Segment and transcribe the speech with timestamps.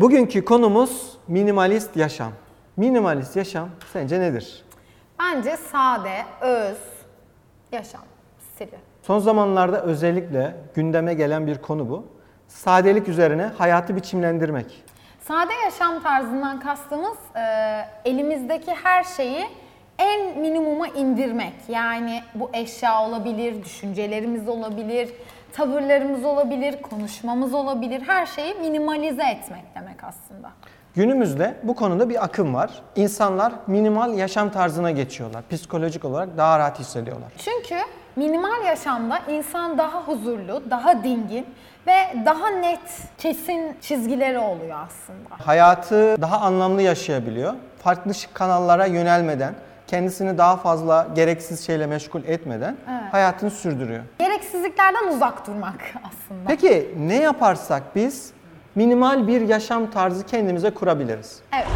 [0.00, 2.32] Bugünkü konumuz minimalist yaşam.
[2.76, 4.64] Minimalist yaşam sence nedir?
[5.20, 6.78] Bence sade, öz
[7.72, 8.00] yaşam
[8.54, 8.78] stili.
[9.02, 12.06] Son zamanlarda özellikle gündeme gelen bir konu bu.
[12.48, 14.84] Sadelik üzerine hayatı biçimlendirmek.
[15.20, 17.40] Sade yaşam tarzından kastımız e,
[18.04, 19.46] elimizdeki her şeyi
[19.98, 21.54] en minimuma indirmek.
[21.68, 25.08] Yani bu eşya olabilir, düşüncelerimiz olabilir,
[25.52, 28.02] tavırlarımız olabilir, konuşmamız olabilir.
[28.06, 30.50] Her şeyi minimalize etmek demek aslında.
[30.94, 32.70] Günümüzde bu konuda bir akım var.
[32.96, 35.42] İnsanlar minimal yaşam tarzına geçiyorlar.
[35.50, 37.32] Psikolojik olarak daha rahat hissediyorlar.
[37.38, 37.76] Çünkü
[38.16, 41.46] minimal yaşamda insan daha huzurlu, daha dingin
[41.86, 41.96] ve
[42.26, 42.80] daha net,
[43.18, 45.46] kesin çizgileri oluyor aslında.
[45.46, 47.54] Hayatı daha anlamlı yaşayabiliyor.
[47.78, 49.54] Farklı kanallara yönelmeden,
[49.88, 52.76] kendisini daha fazla gereksiz şeyle meşgul etmeden
[53.12, 54.02] hayatını sürdürüyor.
[54.18, 56.48] Gereksizliklerden uzak durmak aslında.
[56.48, 58.32] Peki ne yaparsak biz
[58.74, 61.40] minimal bir yaşam tarzı kendimize kurabiliriz?
[61.52, 61.66] Evet.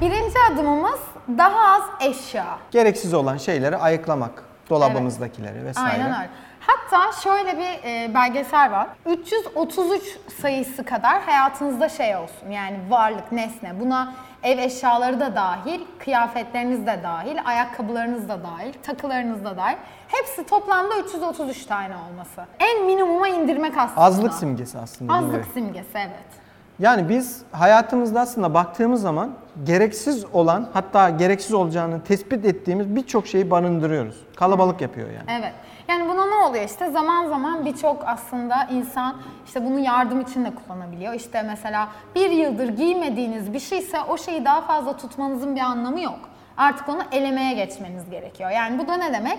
[0.00, 1.00] Birinci adımımız
[1.38, 2.46] daha az eşya.
[2.70, 5.92] Gereksiz olan şeyleri ayıklamak, dolabımızdakileri vesaire.
[5.92, 6.30] Aynen öyle.
[6.60, 8.88] Hatta şöyle bir e, belgesel var.
[9.06, 10.02] 333
[10.40, 12.50] sayısı kadar hayatınızda şey olsun.
[12.50, 13.80] Yani varlık, nesne.
[13.80, 19.76] Buna ev eşyaları da dahil, kıyafetleriniz de dahil, ayakkabılarınız da dahil, takılarınız da dahil.
[20.08, 22.44] Hepsi toplamda 333 tane olması.
[22.58, 24.00] En minimuma indirmek aslında.
[24.00, 25.12] Azlık simgesi aslında.
[25.12, 26.47] Azlık simgesi evet.
[26.78, 29.30] Yani biz hayatımızda aslında baktığımız zaman
[29.64, 34.16] gereksiz olan hatta gereksiz olacağını tespit ettiğimiz birçok şeyi barındırıyoruz.
[34.36, 35.40] Kalabalık yapıyor yani.
[35.40, 35.52] Evet.
[35.88, 40.50] Yani buna ne oluyor işte zaman zaman birçok aslında insan işte bunu yardım için de
[40.54, 41.14] kullanabiliyor.
[41.14, 46.18] İşte mesela bir yıldır giymediğiniz bir şeyse o şeyi daha fazla tutmanızın bir anlamı yok.
[46.56, 48.50] Artık onu elemeye geçmeniz gerekiyor.
[48.50, 49.38] Yani bu da ne demek?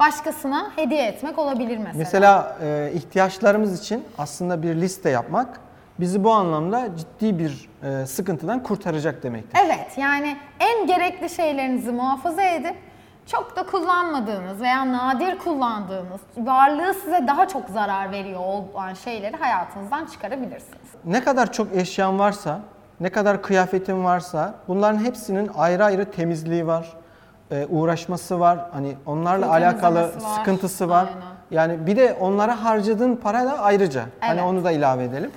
[0.00, 1.98] Başkasına hediye etmek olabilir mesela.
[1.98, 5.60] Mesela e, ihtiyaçlarımız için aslında bir liste yapmak
[6.00, 9.60] bizi bu anlamda ciddi bir e, sıkıntıdan kurtaracak demektir.
[9.66, 12.76] Evet yani en gerekli şeylerinizi muhafaza edip
[13.26, 18.40] çok da kullanmadığınız veya nadir kullandığınız, varlığı size daha çok zarar veriyor
[18.74, 20.78] olan şeyleri hayatınızdan çıkarabilirsiniz.
[21.04, 22.60] Ne kadar çok eşyan varsa,
[23.00, 26.92] ne kadar kıyafetin varsa bunların hepsinin ayrı ayrı temizliği var,
[27.50, 28.58] e, uğraşması var.
[28.72, 30.34] Hani onlarla Kul alakalı temizlemesi var.
[30.38, 31.06] sıkıntısı var.
[31.06, 31.34] Aynen.
[31.50, 34.04] Yani bir de onlara harcadığın para da ayrıca.
[34.20, 34.50] Hani Evet.
[34.50, 35.30] onu da ilave edelim.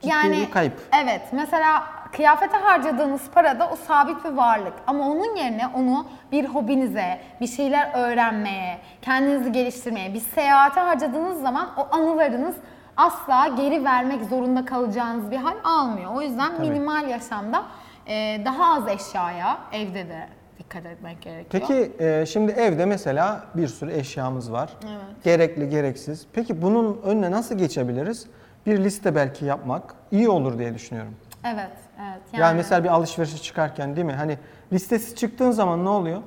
[0.00, 0.72] Ciddi bir kayıp.
[1.04, 6.44] Evet mesela kıyafete harcadığınız para da o sabit bir varlık ama onun yerine onu bir
[6.44, 12.54] hobinize, bir şeyler öğrenmeye, kendinizi geliştirmeye, bir seyahate harcadığınız zaman o anılarınız
[12.96, 16.14] asla geri vermek zorunda kalacağınız bir hal almıyor.
[16.14, 16.68] O yüzden Tabii.
[16.68, 17.62] minimal yaşamda
[18.06, 20.28] e, daha az eşyaya evde de
[20.58, 21.62] dikkat etmek gerekiyor.
[21.68, 24.70] Peki e, şimdi evde mesela bir sürü eşyamız var.
[24.84, 25.24] Evet.
[25.24, 26.26] Gerekli, gereksiz.
[26.32, 28.26] Peki bunun önüne nasıl geçebiliriz?
[28.66, 31.16] Bir liste belki yapmak iyi olur diye düşünüyorum.
[31.44, 32.20] Evet, evet.
[32.32, 34.12] Yani, mesela bir alışverişe çıkarken değil mi?
[34.12, 34.38] Hani
[34.72, 36.20] listesi çıktığın zaman ne oluyor?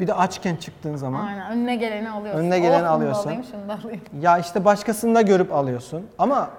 [0.00, 1.26] Bir de açken çıktığın zaman.
[1.26, 2.40] Aynen önüne geleni alıyorsun.
[2.40, 3.22] Önüne geleni Oh, bunu da alıyorsun.
[3.22, 4.00] alayım, şunu da alayım.
[4.20, 6.06] Ya işte başkasını da görüp alıyorsun.
[6.18, 6.50] Ama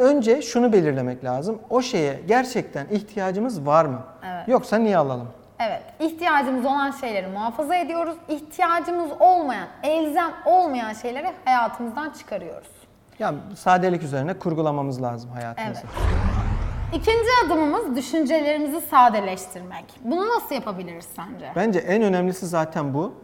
[0.00, 1.58] önce şunu belirlemek lazım.
[1.70, 4.02] O şeye gerçekten ihtiyacımız var mı?
[4.26, 4.48] Evet.
[4.48, 5.28] Yoksa niye alalım?
[5.58, 8.16] Evet, ihtiyacımız olan şeyleri muhafaza ediyoruz.
[8.28, 12.68] İhtiyacımız olmayan, elzem olmayan şeyleri hayatımızdan çıkarıyoruz.
[13.20, 15.80] Yani sadelik üzerine kurgulamamız lazım hayatımızı.
[15.80, 16.94] Evet.
[16.94, 19.84] İkinci adımımız düşüncelerimizi sadeleştirmek.
[20.04, 21.52] Bunu nasıl yapabiliriz sence?
[21.56, 23.14] Bence en önemlisi zaten bu.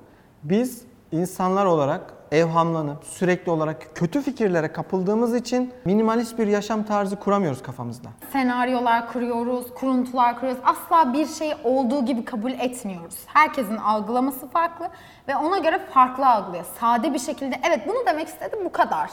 [0.42, 7.62] Biz insanlar olarak evhamlanıp sürekli olarak kötü fikirlere kapıldığımız için minimalist bir yaşam tarzı kuramıyoruz
[7.62, 8.08] kafamızda.
[8.32, 10.62] Senaryolar kuruyoruz, kuruntular kuruyoruz.
[10.64, 13.16] Asla bir şeyi olduğu gibi kabul etmiyoruz.
[13.26, 14.88] Herkesin algılaması farklı
[15.28, 16.64] ve ona göre farklı algılıyor.
[16.80, 19.10] Sade bir şekilde evet bunu demek istedim bu kadar.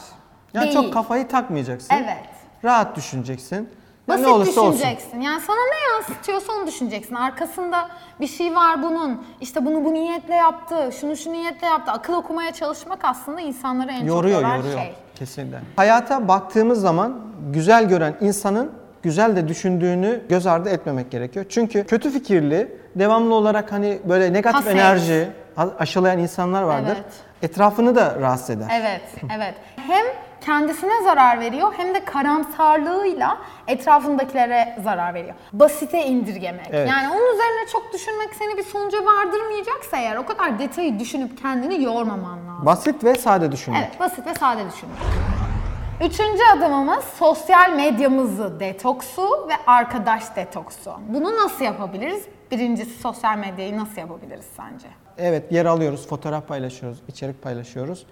[0.54, 0.74] Yani Değil.
[0.74, 1.94] çok kafayı takmayacaksın.
[1.94, 2.24] Evet.
[2.64, 3.68] Rahat düşüneceksin.
[4.08, 4.72] Basit ne olursa olsun.
[4.72, 5.20] düşüneceksin.
[5.20, 7.14] Yani sana ne yansıtıyorsa onu düşüneceksin.
[7.14, 7.88] Arkasında
[8.20, 9.22] bir şey var bunun.
[9.40, 11.92] İşte bunu bu niyetle yaptı, şunu şu niyetle yaptı.
[11.92, 14.78] Akıl okumaya çalışmak aslında insanları en Yoruyor, çok yoran yoruyor.
[14.78, 14.94] şey.
[15.14, 15.60] Kesinlikle.
[15.76, 17.20] Hayata baktığımız zaman
[17.52, 18.72] güzel gören insanın
[19.02, 21.46] güzel de düşündüğünü göz ardı etmemek gerekiyor.
[21.48, 24.72] Çünkü kötü fikirli, devamlı olarak hani böyle negatif Haset.
[24.72, 25.28] enerji
[25.78, 26.96] aşılayan insanlar vardır.
[26.96, 27.12] Evet.
[27.42, 28.66] Etrafını da rahatsız eder.
[28.80, 29.02] Evet,
[29.36, 29.54] evet.
[29.76, 30.06] Hem
[30.44, 35.34] kendisine zarar veriyor hem de karamsarlığıyla etrafındakilere zarar veriyor.
[35.52, 36.66] Basite indirgemek.
[36.70, 36.88] Evet.
[36.90, 41.82] Yani onun üzerine çok düşünmek seni bir sonuca vardırmayacaksa eğer o kadar detayı düşünüp kendini
[41.82, 42.66] yormaman lazım.
[42.66, 43.80] Basit ve sade düşünmek.
[43.82, 44.96] Evet, basit ve sade düşünmek.
[46.00, 50.92] Üçüncü adımımız sosyal medyamızı detoksu ve arkadaş detoksu.
[51.08, 52.24] Bunu nasıl yapabiliriz?
[52.50, 54.86] Birincisi sosyal medyayı nasıl yapabiliriz sence?
[55.18, 58.06] Evet yer alıyoruz, fotoğraf paylaşıyoruz, içerik paylaşıyoruz.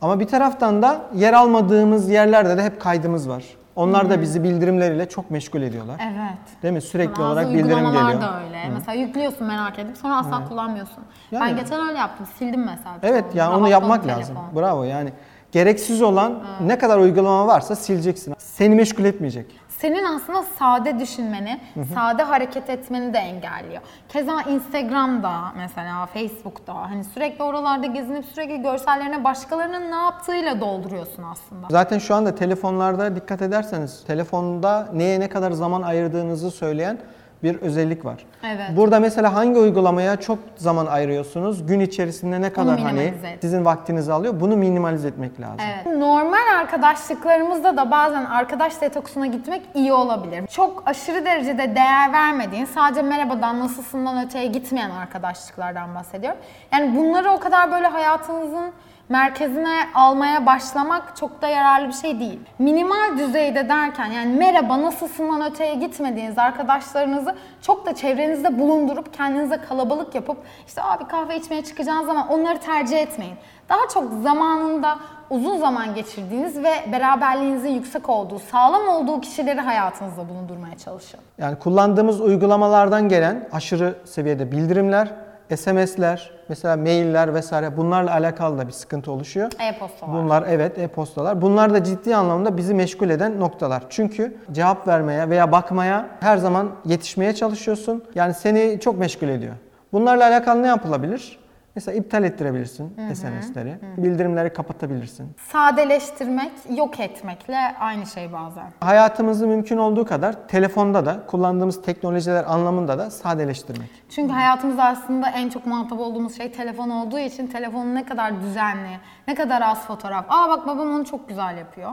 [0.00, 3.44] Ama bir taraftan da yer almadığımız yerlerde de hep kaydımız var.
[3.76, 6.00] Onlar da bizi bildirimleriyle çok meşgul ediyorlar.
[6.04, 6.62] Evet.
[6.62, 6.80] Değil mi?
[6.80, 8.20] Sürekli Bazı olarak bildirim geliyor.
[8.20, 8.68] da öyle.
[8.74, 11.04] Mesela yüklüyorsun merak edip sonra asla kullanmıyorsun.
[11.30, 12.26] Yani- Ben geçen öyle yaptım.
[12.38, 12.96] Sildim mesela.
[13.02, 14.20] Evet yani onu yapmak telefon.
[14.20, 14.36] lazım.
[14.56, 15.12] Bravo yani.
[15.52, 18.34] Gereksiz olan ne kadar uygulama varsa sileceksin.
[18.38, 19.60] Seni meşgul etmeyecek.
[19.68, 21.60] Senin aslında sade düşünmeni,
[21.94, 23.82] sade hareket etmeni de engelliyor.
[24.08, 31.66] Keza Instagram'da mesela, Facebook'ta hani sürekli oralarda gezinip sürekli görsellerine başkalarının ne yaptığıyla dolduruyorsun aslında.
[31.70, 36.98] Zaten şu anda telefonlarda dikkat ederseniz telefonda neye ne kadar zaman ayırdığınızı söyleyen
[37.46, 38.26] bir özellik var.
[38.44, 38.76] Evet.
[38.76, 41.66] Burada mesela hangi uygulamaya çok zaman ayırıyorsunuz?
[41.66, 43.14] Gün içerisinde ne kadar hani et.
[43.40, 44.40] sizin vaktinizi alıyor?
[44.40, 45.60] Bunu minimalize etmek lazım.
[45.74, 45.96] Evet.
[45.96, 50.46] Normal arkadaşlıklarımızda da bazen arkadaş detoksuna gitmek iyi olabilir.
[50.46, 56.38] Çok aşırı derecede değer vermediğin, sadece merhabadan nasılsından öteye gitmeyen arkadaşlıklardan bahsediyorum.
[56.72, 58.72] Yani bunları o kadar böyle hayatınızın
[59.08, 62.40] merkezine almaya başlamak çok da yararlı bir şey değil.
[62.58, 70.14] Minimal düzeyde derken yani merhaba nasılsından öteye gitmediğiniz arkadaşlarınızı çok da çevrenizde bulundurup kendinize kalabalık
[70.14, 70.36] yapıp
[70.66, 73.36] işte abi kahve içmeye çıkacağınız zaman onları tercih etmeyin.
[73.68, 74.98] Daha çok zamanında
[75.30, 81.20] uzun zaman geçirdiğiniz ve beraberliğinizin yüksek olduğu, sağlam olduğu kişileri hayatınızda bulundurmaya çalışın.
[81.38, 85.08] Yani kullandığımız uygulamalardan gelen aşırı seviyede bildirimler,
[85.56, 89.52] SMS'ler, mesela mailler vesaire bunlarla alakalı da bir sıkıntı oluşuyor.
[89.60, 90.14] E-posta var.
[90.14, 91.42] Bunlar evet e-postalar.
[91.42, 93.82] Bunlar da ciddi anlamda bizi meşgul eden noktalar.
[93.90, 98.04] Çünkü cevap vermeye veya bakmaya her zaman yetişmeye çalışıyorsun.
[98.14, 99.54] Yani seni çok meşgul ediyor.
[99.92, 101.38] Bunlarla alakalı ne yapılabilir?
[101.76, 103.78] Mesela iptal ettirebilirsin SMS'leri.
[103.96, 105.36] Bildirimleri kapatabilirsin.
[105.48, 108.64] Sadeleştirmek, yok etmekle aynı şey bazen.
[108.80, 113.90] Hayatımızı mümkün olduğu kadar telefonda da kullandığımız teknolojiler anlamında da sadeleştirmek.
[114.08, 118.98] Çünkü hayatımızda aslında en çok muhatap olduğumuz şey telefon olduğu için telefonun ne kadar düzenli,
[119.28, 120.24] ne kadar az fotoğraf.
[120.28, 121.92] Aa bak babam onu çok güzel yapıyor.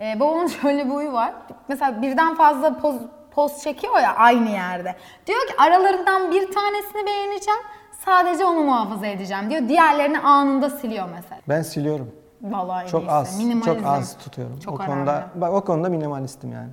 [0.00, 1.32] Ee, babamın şöyle bir huyu var.
[1.68, 2.96] Mesela birden fazla poz,
[3.36, 4.94] poz çekiyor ya aynı yerde.
[5.26, 7.60] Diyor ki aralarından bir tanesini beğeneceğim.
[8.04, 9.68] Sadece onu muhafaza edeceğim diyor.
[9.68, 11.40] Diğerlerini anında siliyor mesela.
[11.48, 12.10] Ben siliyorum.
[12.42, 13.74] Vallahi Çok az, Minimalizm.
[13.82, 14.60] çok az tutuyorum.
[14.60, 15.40] Çok o konuda önemli.
[15.40, 16.68] bak o konuda minimalistim yani.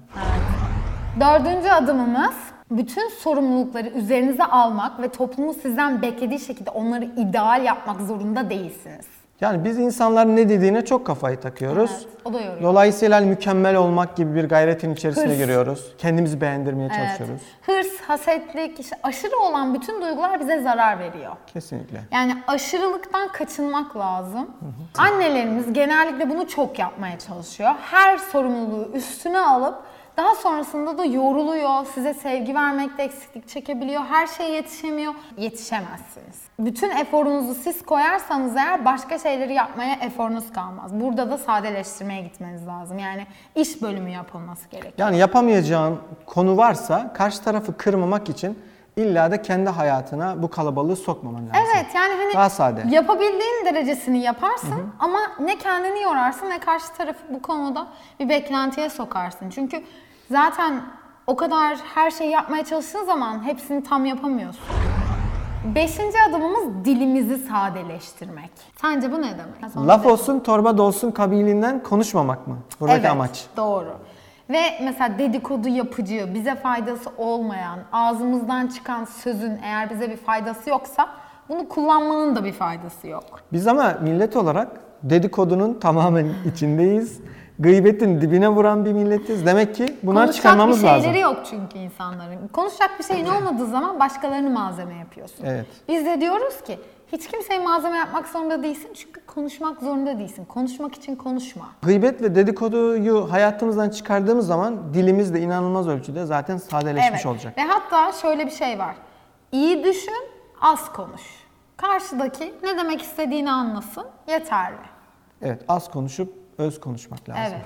[1.20, 2.36] Dördüncü adımımız
[2.72, 9.06] bütün sorumlulukları üzerinize almak ve toplumun sizden beklediği şekilde onları ideal yapmak zorunda değilsiniz.
[9.44, 11.92] Yani biz insanların ne dediğine çok kafayı takıyoruz.
[11.94, 12.62] Evet, o da yoruyor.
[12.62, 15.38] Dolayısıyla mükemmel olmak gibi bir gayretin içerisine Hırs.
[15.38, 15.94] giriyoruz.
[15.98, 17.08] Kendimizi beğendirmeye Evet.
[17.08, 17.42] çalışıyoruz.
[17.62, 21.32] Hırs, hasetlik, işte aşırı olan bütün duygular bize zarar veriyor.
[21.54, 22.02] Kesinlikle.
[22.12, 24.48] Yani aşırılıktan kaçınmak lazım.
[24.98, 27.72] Annelerimiz genellikle bunu çok yapmaya çalışıyor.
[27.92, 29.76] Her sorumluluğu üstüne alıp
[30.18, 35.14] daha sonrasında da yoruluyor, size sevgi vermekte eksiklik çekebiliyor, her şeye yetişemiyor.
[35.38, 36.42] Yetişemezsiniz.
[36.60, 41.00] Bütün eforunuzu siz koyarsanız eğer başka şeyleri yapmaya eforunuz kalmaz.
[41.00, 43.00] Burada da sadeleştirmeye gitmeniz lazım.
[43.00, 44.94] Yani iş bölümü yapılması gerekiyor.
[44.98, 48.60] Yani yapamayacağın konu varsa karşı tarafı kırmamak için
[48.98, 51.62] illa da kendi hayatına bu kalabalığı sokmaman lazım.
[51.76, 52.84] Evet yani hani Daha sade.
[52.90, 57.88] yapabildiğin derecesini yaparsın ama ne kendini yorarsın ne karşı tarafı bu konuda
[58.20, 59.50] bir beklentiye sokarsın.
[59.50, 59.84] Çünkü
[60.32, 60.82] zaten
[61.28, 64.64] o kadar her şeyi yapmaya çalıştığın zaman hepsini tam yapamıyorsun.
[65.76, 68.52] Beşinci adımımız dilimizi sadeleştirmek.
[68.82, 69.88] Sence bu ne demek?
[69.88, 72.58] Laf olsun torba dolsun kabiliğinden konuşmamak mı?
[72.80, 73.46] Buradaki evet, amaç.
[73.58, 73.98] Doğru.
[74.50, 81.10] Ve mesela dedikodu yapıcı, bize faydası olmayan, ağzımızdan çıkan sözün eğer bize bir faydası yoksa
[81.50, 83.24] bunu kullanmanın da bir faydası yok.
[83.54, 84.68] Biz ama millet olarak
[85.04, 87.20] dedikodunun tamamen içindeyiz.
[87.60, 89.46] Gıybetin dibine vuran bir milletiz.
[89.46, 91.02] Demek ki bunları Konuşacak çıkarmamız bir lazım.
[91.04, 92.48] şeyleri yok çünkü insanların.
[92.48, 95.46] Konuşacak bir şeyin olmadığı zaman başkalarını malzeme yapıyorsun.
[95.46, 95.66] Evet.
[95.88, 96.80] Biz de diyoruz ki
[97.14, 100.46] hiç kimseyi malzeme yapmak zorunda değilsin çünkü konuşmak zorunda değilsin.
[100.46, 101.66] Konuşmak için konuşma.
[101.82, 107.58] Gıybet ve dedikoduyu hayatımızdan çıkardığımız zaman dilimiz de inanılmaz ölçüde zaten sadeleşmiş olacak.
[107.58, 108.96] Ve hatta şöyle bir şey var.
[109.52, 110.30] İyi düşün,
[110.62, 111.22] az konuş.
[111.78, 114.78] Karşıdaki ne demek istediğini anlasın, yeterli.
[115.42, 117.44] Evet, az konuşup öz konuşmak lazım.
[117.48, 117.66] Evet.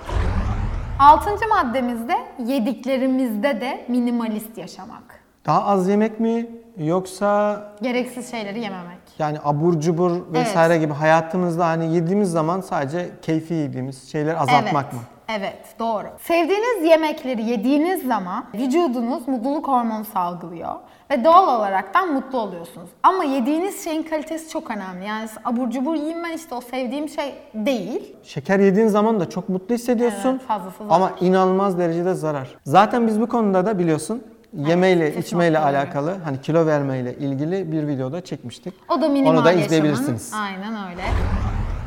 [1.00, 2.14] Altıncı maddemizde
[2.46, 5.20] yediklerimizde de minimalist yaşamak.
[5.46, 8.98] Daha az yemek mi yoksa Gereksiz şeyleri yememek.
[9.18, 14.92] Yani abur cubur vesaire gibi hayatımızda hani yediğimiz zaman sadece keyfi yediğimiz şeyleri azaltmak evet.
[14.92, 15.00] mı?
[15.36, 16.06] Evet, doğru.
[16.20, 20.74] Sevdiğiniz yemekleri yediğiniz zaman vücudunuz mutluluk hormonu salgılıyor
[21.10, 22.90] ve doğal olaraktan mutlu oluyorsunuz.
[23.02, 25.06] Ama yediğiniz şeyin kalitesi çok önemli.
[25.06, 28.16] Yani abur cubur yiyeyim ben işte o sevdiğim şey değil.
[28.22, 30.90] Şeker yediğin zaman da çok mutlu hissediyorsun Evet, fazlası zarar.
[30.90, 32.56] ama inanılmaz derecede zarar.
[32.64, 34.22] Zaten biz bu konuda da biliyorsun
[34.52, 38.74] yemeyle, kesin içmeyle alakalı hani kilo vermeyle ilgili bir videoda çekmiştik.
[38.88, 40.32] O da minimal Onu da yaşamın- izleyebilirsiniz.
[40.42, 41.02] Aynen öyle.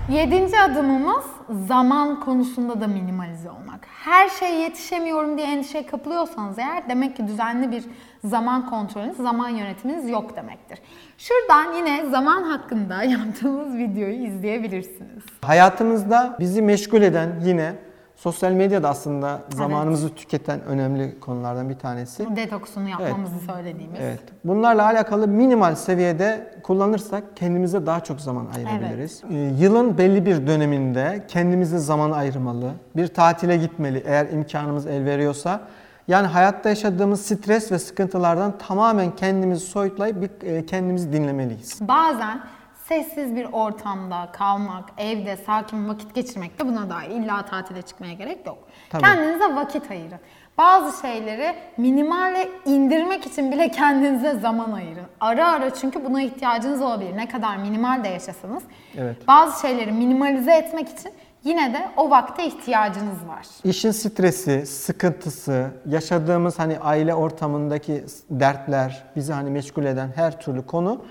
[0.09, 1.23] Yedinci adımımız
[1.67, 3.79] zaman konusunda da minimalize olmak.
[4.03, 7.83] Her şeye yetişemiyorum diye endişeye kapılıyorsanız eğer demek ki düzenli bir
[8.23, 10.79] zaman kontrolünüz, zaman yönetiminiz yok demektir.
[11.17, 15.23] Şuradan yine zaman hakkında yaptığımız videoyu izleyebilirsiniz.
[15.41, 17.73] Hayatımızda bizi meşgul eden yine
[18.21, 22.35] sosyal medyada aslında zamanımızı tüketen önemli konulardan bir tanesi.
[22.35, 23.99] Detoksunu yapmamızı söylediğimiz.
[24.01, 24.19] Evet.
[24.43, 29.23] Bunlarla alakalı minimal seviyede kullanırsak kendimize daha çok zaman ayırabiliriz.
[29.29, 32.71] Ee, Yılın belli bir döneminde kendimize zaman ayırmalı.
[32.95, 35.61] Bir tatile gitmeli eğer imkanımız el veriyorsa.
[36.07, 41.79] Yani hayatta yaşadığımız stres ve sıkıntılardan tamamen kendimizi soyutlayıp e, kendimizi dinlemeliyiz.
[41.81, 42.41] Bazen
[42.91, 47.09] sessiz bir ortamda kalmak, evde sakin vakit geçirmek de buna dair.
[47.09, 48.57] İlla tatile çıkmaya gerek yok.
[48.89, 49.03] Tabii.
[49.03, 50.19] Kendinize vakit ayırın.
[50.57, 55.05] Bazı şeyleri minimale indirmek için bile kendinize zaman ayırın.
[55.19, 57.17] Ara ara çünkü buna ihtiyacınız olabilir.
[57.17, 58.63] Ne kadar minimal de yaşasanız.
[58.97, 59.27] Evet.
[59.27, 61.11] Bazı şeyleri minimalize etmek için
[61.43, 63.45] yine de o vakte ihtiyacınız var.
[63.63, 71.01] İşin stresi, sıkıntısı, yaşadığımız hani aile ortamındaki dertler, bizi hani meşgul eden her türlü konu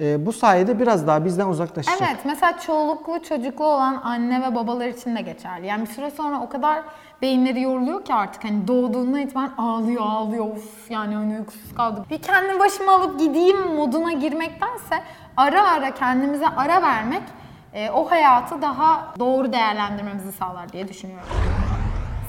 [0.00, 2.00] e, bu sayede biraz daha bizden uzaklaşacak.
[2.02, 5.66] Evet mesela çoğuluklu çocuklu olan anne ve babalar için de geçerli.
[5.66, 6.82] Yani bir süre sonra o kadar
[7.22, 12.04] beyinleri yoruluyor ki artık hani doğduğundan itibaren ağlıyor ağlıyor of yani hani uykusuz kaldı.
[12.10, 15.02] Bir kendi başıma alıp gideyim moduna girmektense
[15.36, 17.22] ara ara kendimize ara vermek
[17.74, 21.28] e, o hayatı daha doğru değerlendirmemizi sağlar diye düşünüyorum.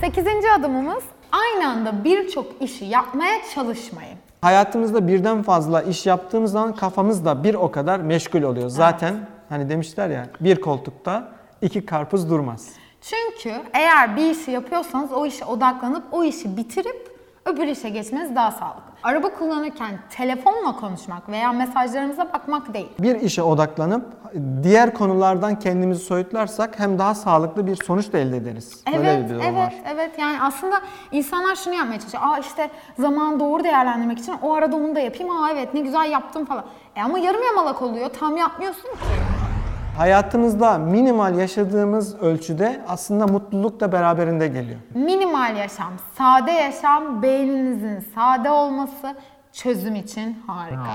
[0.02, 4.18] Sekizinci adımımız aynı anda birçok işi yapmaya çalışmayın.
[4.42, 8.70] Hayatımızda birden fazla iş yaptığımız zaman kafamız da bir o kadar meşgul oluyor.
[8.70, 9.16] Zaten
[9.50, 12.70] hani demişler ya bir koltukta iki karpuz durmaz.
[13.02, 17.17] Çünkü eğer bir işi yapıyorsanız o işe odaklanıp o işi bitirip
[17.48, 18.82] öbür işe geçmeniz daha sağlıklı.
[19.04, 22.90] Araba kullanırken telefonla konuşmak veya mesajlarımıza bakmak değil.
[23.00, 24.06] Bir işe odaklanıp
[24.64, 28.84] diğer konulardan kendimizi soyutlarsak hem daha sağlıklı bir sonuç da elde ederiz.
[28.96, 29.74] Böyle Evet, bir durum evet, var.
[29.94, 30.20] evet.
[30.20, 30.76] Yani aslında
[31.12, 32.24] insanlar şunu yapmaya çalışıyor.
[32.26, 35.32] Aa işte zamanı doğru değerlendirmek için o arada onu da yapayım.
[35.38, 36.64] Aa evet ne güzel yaptım falan.
[36.96, 38.10] E ama yarım yamalak oluyor.
[38.20, 39.27] Tam yapmıyorsun ki.
[39.98, 44.80] Hayatımızda minimal yaşadığımız ölçüde aslında mutluluk da beraberinde geliyor.
[44.96, 49.16] Minimal yaşam, sade yaşam, beyninizin sade olması
[49.54, 50.92] çözüm için harika.